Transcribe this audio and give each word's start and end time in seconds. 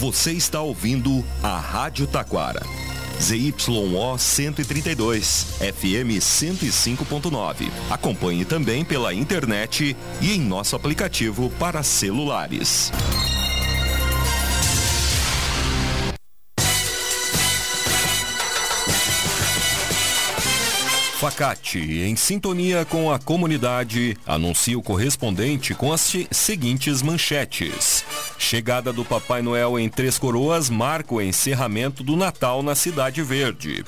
Você 0.00 0.30
está 0.30 0.60
ouvindo 0.60 1.24
a 1.42 1.58
Rádio 1.58 2.06
Taquara. 2.06 2.62
ZYO 3.20 4.16
132, 4.16 5.56
FM 5.58 6.22
105.9. 6.22 7.68
Acompanhe 7.90 8.44
também 8.44 8.84
pela 8.84 9.12
internet 9.12 9.96
e 10.20 10.32
em 10.32 10.40
nosso 10.40 10.76
aplicativo 10.76 11.50
para 11.58 11.82
celulares. 11.82 12.92
Facate, 21.18 21.80
em 22.02 22.14
sintonia 22.14 22.84
com 22.84 23.10
a 23.10 23.18
comunidade, 23.18 24.16
anuncia 24.24 24.78
o 24.78 24.82
correspondente 24.82 25.74
com 25.74 25.92
as 25.92 26.14
seguintes 26.30 27.02
manchetes. 27.02 28.04
Chegada 28.38 28.92
do 28.92 29.04
Papai 29.04 29.42
Noel 29.42 29.78
em 29.78 29.88
Três 29.88 30.16
Coroas 30.16 30.70
marca 30.70 31.14
o 31.14 31.20
encerramento 31.20 32.04
do 32.04 32.16
Natal 32.16 32.62
na 32.62 32.74
Cidade 32.74 33.20
Verde. 33.20 33.84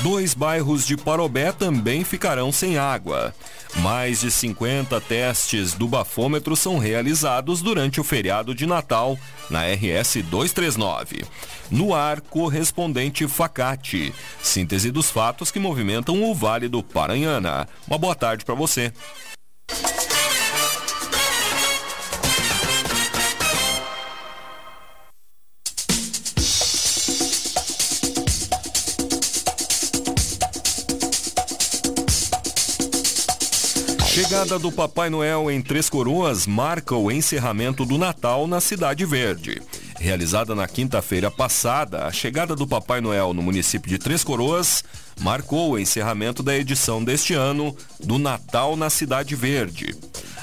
Dois 0.00 0.32
bairros 0.32 0.86
de 0.86 0.96
Parobé 0.96 1.52
também 1.52 2.02
ficarão 2.02 2.50
sem 2.50 2.78
água. 2.78 3.34
Mais 3.76 4.20
de 4.20 4.30
50 4.30 5.00
testes 5.02 5.74
do 5.74 5.86
bafômetro 5.86 6.56
são 6.56 6.78
realizados 6.78 7.60
durante 7.60 8.00
o 8.00 8.04
feriado 8.04 8.54
de 8.54 8.66
Natal 8.66 9.18
na 9.50 9.64
RS 9.66 10.22
239. 10.24 11.24
No 11.70 11.94
ar, 11.94 12.20
correspondente 12.22 13.28
Facate. 13.28 14.12
Síntese 14.42 14.90
dos 14.90 15.10
fatos 15.10 15.50
que 15.50 15.60
movimentam 15.60 16.22
o 16.24 16.34
Vale 16.34 16.68
do 16.68 16.82
Paranhana. 16.82 17.68
Uma 17.86 17.98
boa 17.98 18.14
tarde 18.14 18.44
para 18.44 18.54
você. 18.54 18.92
Chegada 34.10 34.58
do 34.58 34.72
Papai 34.72 35.08
Noel 35.08 35.48
em 35.52 35.62
Três 35.62 35.88
Coroas 35.88 36.44
marca 36.44 36.96
o 36.96 37.12
encerramento 37.12 37.86
do 37.86 37.96
Natal 37.96 38.48
na 38.48 38.60
Cidade 38.60 39.06
Verde. 39.06 39.62
Realizada 40.00 40.52
na 40.52 40.66
quinta-feira 40.66 41.30
passada, 41.30 42.06
a 42.06 42.10
chegada 42.10 42.56
do 42.56 42.66
Papai 42.66 43.00
Noel 43.00 43.32
no 43.32 43.40
município 43.40 43.88
de 43.88 43.98
Três 43.98 44.24
Coroas 44.24 44.82
marcou 45.20 45.70
o 45.70 45.78
encerramento 45.78 46.42
da 46.42 46.56
edição 46.56 47.04
deste 47.04 47.34
ano 47.34 47.74
do 48.00 48.18
Natal 48.18 48.74
na 48.74 48.90
Cidade 48.90 49.36
Verde. 49.36 49.94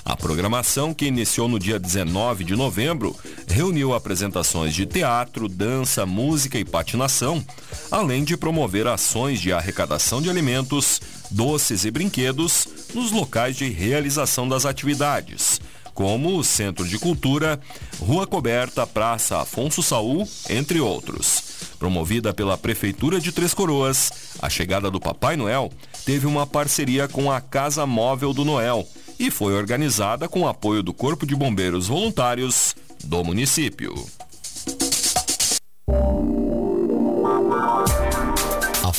A 0.06 0.16
programação, 0.16 0.94
que 0.94 1.06
iniciou 1.06 1.50
no 1.50 1.60
dia 1.60 1.78
19 1.78 2.46
de 2.46 2.56
novembro, 2.56 3.14
reuniu 3.58 3.96
apresentações 3.96 4.72
de 4.76 4.86
teatro, 4.86 5.50
dança, 5.50 6.06
música 6.06 6.60
e 6.60 6.64
patinação, 6.64 7.44
além 7.90 8.24
de 8.24 8.38
promover 8.38 8.86
ações 8.86 9.42
de 9.42 9.52
arrecadação 9.52 10.22
de 10.22 10.30
alimentos, 10.30 11.02
doces 11.32 11.84
e 11.84 11.90
brinquedos 11.90 12.68
nos 12.94 13.12
locais 13.12 13.56
de 13.56 13.68
realização 13.68 14.48
das 14.48 14.64
atividades, 14.64 15.60
como 15.96 16.38
o 16.38 16.44
Centro 16.44 16.88
de 16.88 17.00
Cultura, 17.00 17.60
Rua 18.00 18.28
Coberta, 18.28 18.86
Praça 18.86 19.42
Afonso 19.42 19.82
Saul, 19.82 20.30
entre 20.48 20.80
outros. 20.80 21.42
Promovida 21.80 22.32
pela 22.36 22.60
Prefeitura 22.60 23.20
de 23.20 23.32
Três 23.32 23.56
Coroas, 23.56 24.12
a 24.40 24.52
chegada 24.52 24.92
do 24.92 25.00
Papai 25.00 25.36
Noel 25.36 25.72
teve 26.06 26.28
uma 26.28 26.46
parceria 26.46 27.08
com 27.08 27.32
a 27.32 27.42
Casa 27.42 27.88
Móvel 27.88 28.34
do 28.34 28.46
Noel, 28.46 28.88
e 29.20 29.32
foi 29.32 29.56
organizada 29.56 30.30
com 30.30 30.42
o 30.42 30.48
apoio 30.48 30.84
do 30.84 30.94
Corpo 30.94 31.26
de 31.26 31.36
Bombeiros 31.36 31.88
Voluntários 31.88 32.76
do 33.08 33.24
município. 33.24 34.17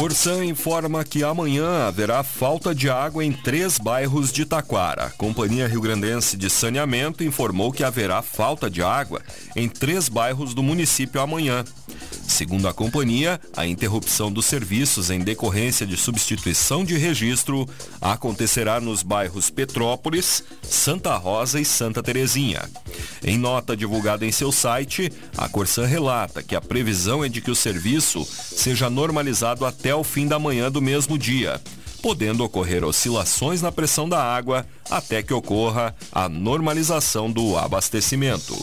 Corsan 0.00 0.46
informa 0.46 1.04
que 1.04 1.22
amanhã 1.22 1.86
haverá 1.86 2.22
falta 2.22 2.74
de 2.74 2.88
água 2.88 3.22
em 3.22 3.30
três 3.30 3.76
bairros 3.76 4.32
de 4.32 4.46
Taquara. 4.46 5.10
Companhia 5.18 5.68
Rio 5.68 5.82
Grandense 5.82 6.38
de 6.38 6.48
Saneamento 6.48 7.22
informou 7.22 7.70
que 7.70 7.84
haverá 7.84 8.22
falta 8.22 8.70
de 8.70 8.82
água 8.82 9.20
em 9.54 9.68
três 9.68 10.08
bairros 10.08 10.54
do 10.54 10.62
município 10.62 11.20
amanhã. 11.20 11.66
Segundo 12.30 12.68
a 12.68 12.72
companhia, 12.72 13.40
a 13.56 13.66
interrupção 13.66 14.30
dos 14.30 14.46
serviços 14.46 15.10
em 15.10 15.18
decorrência 15.18 15.84
de 15.84 15.96
substituição 15.96 16.84
de 16.84 16.96
registro 16.96 17.68
acontecerá 18.00 18.80
nos 18.80 19.02
bairros 19.02 19.50
Petrópolis, 19.50 20.44
Santa 20.62 21.16
Rosa 21.16 21.60
e 21.60 21.64
Santa 21.64 22.00
Terezinha. 22.00 22.62
Em 23.22 23.36
nota 23.36 23.76
divulgada 23.76 24.24
em 24.24 24.30
seu 24.30 24.52
site, 24.52 25.12
a 25.36 25.48
Corsan 25.48 25.86
relata 25.86 26.40
que 26.40 26.54
a 26.54 26.60
previsão 26.60 27.24
é 27.24 27.28
de 27.28 27.40
que 27.40 27.50
o 27.50 27.56
serviço 27.56 28.24
seja 28.24 28.88
normalizado 28.88 29.66
até 29.66 29.92
o 29.92 30.04
fim 30.04 30.28
da 30.28 30.38
manhã 30.38 30.70
do 30.70 30.80
mesmo 30.80 31.18
dia, 31.18 31.60
podendo 32.00 32.44
ocorrer 32.44 32.84
oscilações 32.84 33.60
na 33.60 33.72
pressão 33.72 34.08
da 34.08 34.22
água 34.22 34.64
até 34.88 35.20
que 35.20 35.34
ocorra 35.34 35.94
a 36.12 36.28
normalização 36.28 37.30
do 37.30 37.58
abastecimento. 37.58 38.56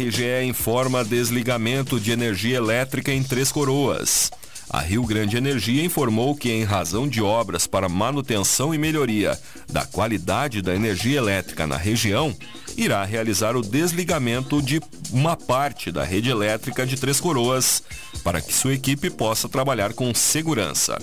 RGE 0.00 0.44
informa 0.44 1.04
desligamento 1.04 2.00
de 2.00 2.10
energia 2.10 2.56
elétrica 2.56 3.12
em 3.12 3.22
Três 3.22 3.52
Coroas. 3.52 4.30
A 4.68 4.80
Rio 4.80 5.04
Grande 5.04 5.36
Energia 5.36 5.84
informou 5.84 6.34
que, 6.34 6.50
em 6.50 6.64
razão 6.64 7.06
de 7.06 7.20
obras 7.20 7.66
para 7.66 7.88
manutenção 7.88 8.72
e 8.72 8.78
melhoria 8.78 9.38
da 9.68 9.84
qualidade 9.84 10.62
da 10.62 10.74
energia 10.74 11.18
elétrica 11.18 11.66
na 11.66 11.76
região, 11.76 12.34
irá 12.76 13.04
realizar 13.04 13.56
o 13.56 13.62
desligamento 13.62 14.62
de 14.62 14.80
uma 15.12 15.36
parte 15.36 15.92
da 15.92 16.04
rede 16.04 16.30
elétrica 16.30 16.86
de 16.86 16.96
Três 16.96 17.20
Coroas 17.20 17.82
para 18.24 18.40
que 18.40 18.54
sua 18.54 18.74
equipe 18.74 19.10
possa 19.10 19.48
trabalhar 19.48 19.92
com 19.92 20.14
segurança. 20.14 20.98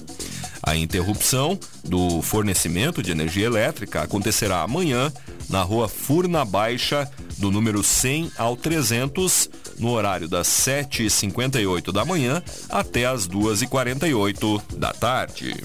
A 0.64 0.76
interrupção 0.76 1.60
do 1.84 2.22
fornecimento 2.22 3.04
de 3.04 3.12
energia 3.12 3.46
elétrica 3.46 4.02
acontecerá 4.02 4.62
amanhã 4.62 5.12
na 5.50 5.62
rua 5.62 5.88
Furna 5.88 6.44
Baixa, 6.44 7.10
do 7.38 7.52
número 7.52 7.84
100 7.84 8.32
ao 8.38 8.56
300, 8.56 9.50
no 9.80 9.92
horário 9.92 10.28
das 10.28 10.48
7h58 10.48 11.92
da 11.92 12.04
manhã 12.04 12.42
até 12.70 13.06
as 13.06 13.28
2h48 13.28 14.78
da 14.78 14.94
tarde. 14.94 15.56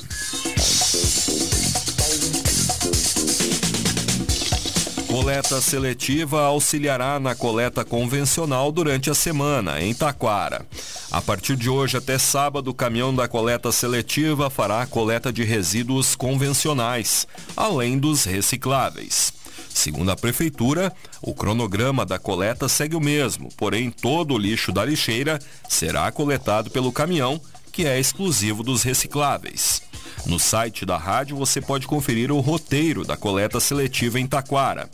Coleta 5.07 5.61
seletiva 5.61 6.41
auxiliará 6.41 7.21
na 7.21 7.35
coleta 7.35 7.85
convencional 7.85 8.73
durante 8.73 9.11
a 9.11 9.15
semana, 9.15 9.79
em 9.81 9.93
Taquara. 9.93 10.67
A 11.11 11.21
partir 11.21 11.55
de 11.55 11.69
hoje 11.69 11.99
até 11.99 12.19
sábado, 12.19 12.71
o 12.71 12.75
caminhão 12.75 13.15
da 13.15 13.29
coleta 13.29 13.71
seletiva 13.71 14.49
fará 14.49 14.81
a 14.81 14.87
coleta 14.87 15.31
de 15.31 15.45
resíduos 15.45 16.17
convencionais, 16.17 17.27
além 17.55 17.99
dos 17.99 18.25
recicláveis. 18.25 19.42
Segundo 19.75 20.11
a 20.11 20.17
Prefeitura, 20.17 20.93
o 21.21 21.35
cronograma 21.35 22.05
da 22.05 22.19
coleta 22.19 22.69
segue 22.69 22.95
o 22.95 23.01
mesmo, 23.01 23.49
porém 23.57 23.91
todo 23.91 24.35
o 24.35 24.39
lixo 24.39 24.71
da 24.71 24.85
lixeira 24.85 25.39
será 25.69 26.11
coletado 26.13 26.71
pelo 26.71 26.93
caminhão, 26.93 27.41
que 27.73 27.87
é 27.87 27.99
exclusivo 27.99 28.63
dos 28.63 28.83
recicláveis. 28.83 29.83
No 30.27 30.39
site 30.39 30.85
da 30.85 30.97
rádio 30.97 31.37
você 31.37 31.61
pode 31.61 31.87
conferir 31.87 32.31
o 32.31 32.41
roteiro 32.41 33.05
da 33.05 33.17
coleta 33.17 33.59
seletiva 33.59 34.21
em 34.21 34.27
Taquara. 34.27 34.89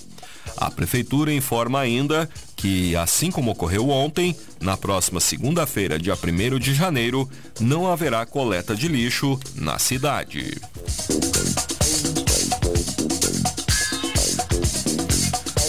A 0.56 0.70
Prefeitura 0.70 1.32
informa 1.32 1.80
ainda 1.80 2.28
que, 2.56 2.96
assim 2.96 3.30
como 3.30 3.50
ocorreu 3.50 3.90
ontem, 3.90 4.34
na 4.60 4.76
próxima 4.76 5.20
segunda-feira, 5.20 5.98
dia 5.98 6.14
1 6.14 6.58
de 6.58 6.74
janeiro, 6.74 7.28
não 7.60 7.90
haverá 7.90 8.24
coleta 8.24 8.74
de 8.74 8.88
lixo 8.88 9.38
na 9.54 9.78
cidade. 9.78 10.56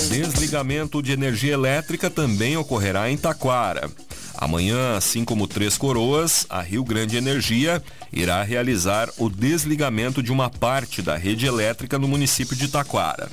Desligamento 0.09 1.03
de 1.03 1.11
energia 1.11 1.53
elétrica 1.53 2.09
também 2.09 2.57
ocorrerá 2.57 3.11
em 3.11 3.15
Taquara. 3.15 3.87
Amanhã, 4.33 4.97
assim 4.97 5.23
como 5.23 5.47
Três 5.47 5.77
Coroas, 5.77 6.47
a 6.49 6.61
Rio 6.61 6.83
Grande 6.83 7.15
Energia 7.15 7.83
irá 8.11 8.41
realizar 8.41 9.07
o 9.19 9.29
desligamento 9.29 10.23
de 10.23 10.31
uma 10.31 10.49
parte 10.49 11.03
da 11.03 11.15
rede 11.15 11.45
elétrica 11.45 11.99
no 11.99 12.07
município 12.07 12.55
de 12.55 12.67
Taquara. 12.67 13.29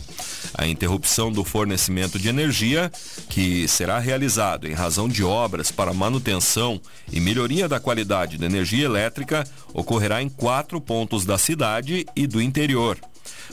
A 0.53 0.67
interrupção 0.67 1.33
do 1.33 1.45
fornecimento 1.45 2.19
de 2.19 2.29
energia, 2.29 2.93
que 3.31 3.67
será 3.67 3.99
realizado 3.99 4.69
em 4.69 4.75
razão 4.75 5.09
de 5.09 5.25
obras 5.25 5.71
para 5.71 5.95
manutenção 5.95 6.79
e 7.11 7.21
melhoria 7.21 7.67
da 7.67 7.81
qualidade 7.81 8.37
da 8.37 8.45
energia 8.45 8.85
elétrica, 8.85 9.49
ocorrerá 9.73 10.23
em 10.23 10.29
quatro 10.29 10.79
pontos 10.79 11.25
da 11.25 11.39
cidade 11.39 12.05
e 12.15 12.27
do 12.27 12.43
interior. 12.43 12.99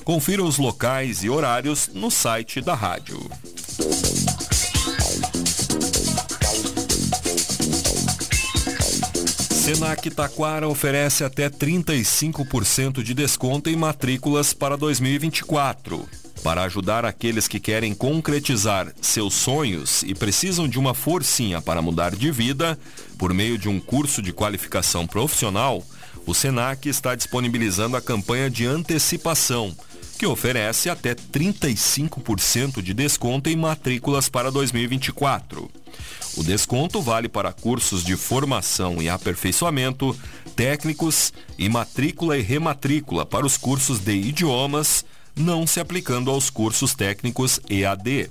Confira 0.04 0.44
os 0.44 0.58
locais 0.58 1.24
e 1.24 1.30
horários 1.30 1.90
no 1.94 2.10
site 2.12 2.62
da 2.62 2.74
rádio. 2.74 3.20
Senac 9.64 10.10
Taquara 10.10 10.68
oferece 10.68 11.24
até 11.24 11.50
35% 11.50 13.02
de 13.02 13.14
desconto 13.14 13.70
em 13.70 13.78
matrículas 13.78 14.54
para 14.54 14.76
2024. 14.76 16.06
Para 16.44 16.64
ajudar 16.64 17.06
aqueles 17.06 17.48
que 17.48 17.62
querem 17.62 17.94
concretizar 17.94 18.94
seus 19.02 19.34
sonhos 19.34 20.04
e 20.04 20.14
precisam 20.14 20.68
de 20.68 20.78
uma 20.78 20.94
forcinha 20.94 21.62
para 21.62 21.82
mudar 21.82 22.14
de 22.14 22.30
vida, 22.30 22.78
por 23.18 23.34
meio 23.34 23.58
de 23.58 23.70
um 23.70 23.80
curso 23.80 24.22
de 24.22 24.34
qualificação 24.34 25.08
profissional, 25.08 25.82
o 26.26 26.34
Senac 26.34 26.88
está 26.88 27.16
disponibilizando 27.16 27.98
a 27.98 28.02
campanha 28.02 28.50
de 28.50 28.66
antecipação, 28.66 29.76
que 30.18 30.26
oferece 30.26 30.90
até 30.90 31.14
35% 31.14 32.82
de 32.82 32.94
desconto 32.94 33.50
em 33.50 33.56
matrículas 33.56 34.30
para 34.30 34.52
2024. 34.52 35.70
O 36.36 36.44
desconto 36.44 37.02
vale 37.02 37.28
para 37.28 37.52
cursos 37.52 38.04
de 38.04 38.16
formação 38.16 39.02
e 39.02 39.10
aperfeiçoamento, 39.10 40.18
técnicos 40.56 41.34
e 41.58 41.70
matrícula 41.70 42.38
e 42.38 42.42
rematrícula 42.42 43.26
para 43.26 43.46
os 43.46 43.58
cursos 43.58 44.00
de 44.00 44.14
idiomas, 44.14 45.06
não 45.36 45.68
se 45.68 45.80
aplicando 45.80 46.32
aos 46.32 46.50
cursos 46.50 46.96
técnicos 46.96 47.60
EAD. 47.70 48.30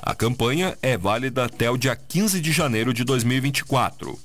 A 0.00 0.14
campanha 0.14 0.78
é 0.80 0.96
válida 0.96 1.44
até 1.44 1.68
o 1.70 1.76
dia 1.76 1.96
15 1.96 2.40
de 2.40 2.52
janeiro 2.52 2.94
de 2.94 3.02
2024. 3.04 4.18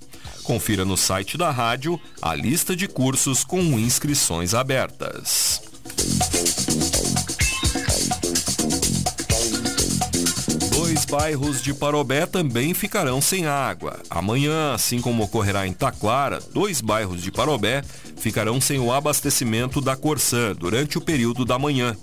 Confira 0.51 0.83
no 0.83 0.98
site 0.98 1.38
da 1.38 1.50
rádio 1.50 1.98
a 2.21 2.36
lista 2.36 2.75
de 2.75 2.86
cursos 2.86 3.42
com 3.42 3.62
inscrições 3.80 4.53
abertas. 4.53 5.62
Dois 10.71 11.06
bairros 11.06 11.62
de 11.62 11.74
Parobé 11.74 12.25
também 12.25 12.74
ficarão 12.74 13.21
sem 13.21 13.45
água. 13.45 14.01
Amanhã, 14.09 14.74
assim 14.74 15.00
como 15.00 15.24
ocorrerá 15.24 15.65
em 15.65 15.71
Taquara, 15.71 16.42
dois 16.53 16.81
bairros 16.81 17.21
de 17.21 17.31
Parobé 17.31 17.81
ficarão 18.18 18.59
sem 18.59 18.77
o 18.77 18.92
abastecimento 18.92 19.80
da 19.80 19.95
Corsã 19.95 20.53
durante 20.53 20.98
o 20.98 21.01
período 21.01 21.45
da 21.45 21.57
manhã. 21.57 21.95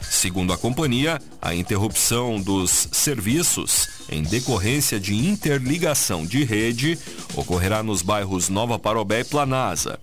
Segundo 0.00 0.54
a 0.54 0.56
companhia, 0.56 1.20
a 1.40 1.54
interrupção 1.54 2.40
dos 2.40 2.88
serviços 2.92 3.99
em 4.10 4.22
decorrência 4.22 4.98
de 4.98 5.14
interligação 5.14 6.26
de 6.26 6.44
rede 6.44 6.98
ocorrerá 7.36 7.82
nos 7.82 8.02
bairros 8.02 8.48
Nova 8.48 8.78
Parobé 8.78 9.20
e 9.20 9.24
Planasa. 9.24 9.98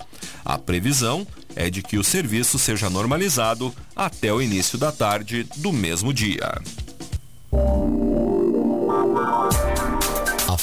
A 0.45 0.57
previsão 0.57 1.27
é 1.55 1.69
de 1.69 1.83
que 1.83 1.97
o 1.97 2.03
serviço 2.03 2.57
seja 2.57 2.89
normalizado 2.89 3.73
até 3.95 4.31
o 4.31 4.41
início 4.41 4.77
da 4.77 4.91
tarde 4.91 5.45
do 5.57 5.73
mesmo 5.73 6.13
dia. 6.13 6.61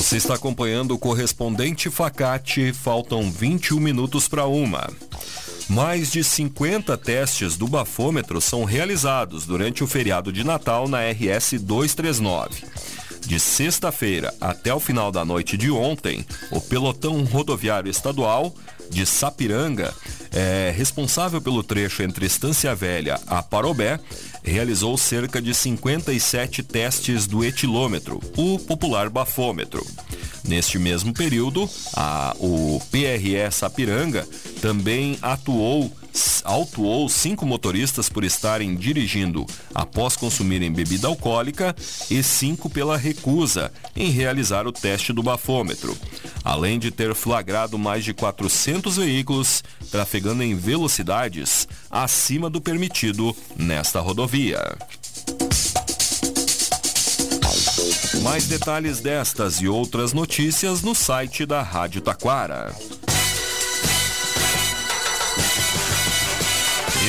Você 0.00 0.16
está 0.16 0.32
acompanhando 0.32 0.92
o 0.92 0.98
correspondente 0.98 1.90
Facate, 1.90 2.72
faltam 2.72 3.30
21 3.30 3.78
minutos 3.78 4.26
para 4.26 4.46
uma. 4.46 4.90
Mais 5.68 6.10
de 6.10 6.24
50 6.24 6.96
testes 6.96 7.54
do 7.54 7.68
bafômetro 7.68 8.40
são 8.40 8.64
realizados 8.64 9.44
durante 9.44 9.84
o 9.84 9.86
feriado 9.86 10.32
de 10.32 10.42
Natal 10.42 10.88
na 10.88 11.00
RS 11.10 11.60
239. 11.60 12.64
De 13.26 13.38
sexta-feira 13.38 14.34
até 14.40 14.72
o 14.72 14.80
final 14.80 15.12
da 15.12 15.22
noite 15.22 15.58
de 15.58 15.70
ontem, 15.70 16.24
o 16.50 16.62
pelotão 16.62 17.22
rodoviário 17.22 17.90
estadual 17.90 18.54
de 18.88 19.04
Sapiranga, 19.04 19.94
é, 20.32 20.72
responsável 20.74 21.42
pelo 21.42 21.62
trecho 21.62 22.02
entre 22.02 22.24
Estância 22.24 22.74
Velha 22.74 23.20
a 23.26 23.42
Parobé, 23.42 24.00
realizou 24.42 24.96
cerca 24.96 25.40
de 25.40 25.54
57 25.54 26.62
testes 26.62 27.26
do 27.26 27.44
etilômetro, 27.44 28.20
o 28.36 28.58
popular 28.58 29.08
bafômetro. 29.08 29.86
Neste 30.44 30.78
mesmo 30.78 31.12
período, 31.12 31.68
a, 31.94 32.34
o 32.38 32.80
PRE 32.90 33.50
Sapiranga 33.50 34.26
também 34.60 35.18
atuou 35.20 35.92
autuou 36.44 37.08
cinco 37.08 37.46
motoristas 37.46 38.08
por 38.08 38.24
estarem 38.24 38.74
dirigindo 38.74 39.46
após 39.74 40.16
consumirem 40.16 40.72
bebida 40.72 41.06
alcoólica 41.06 41.74
e 42.10 42.22
cinco 42.22 42.68
pela 42.68 42.96
recusa 42.96 43.72
em 43.94 44.10
realizar 44.10 44.66
o 44.66 44.72
teste 44.72 45.12
do 45.12 45.22
bafômetro, 45.22 45.96
além 46.44 46.78
de 46.78 46.90
ter 46.90 47.14
flagrado 47.14 47.78
mais 47.78 48.04
de 48.04 48.12
400 48.12 48.96
veículos 48.96 49.62
trafegando 49.90 50.42
em 50.42 50.54
velocidades 50.54 51.68
acima 51.90 52.48
do 52.48 52.60
permitido 52.60 53.34
nesta 53.56 54.00
rodovia. 54.00 54.76
Mais 58.22 58.46
detalhes 58.46 59.00
destas 59.00 59.56
e 59.56 59.68
outras 59.68 60.12
notícias 60.12 60.82
no 60.82 60.94
site 60.94 61.46
da 61.46 61.62
Rádio 61.62 62.00
Taquara. 62.00 62.74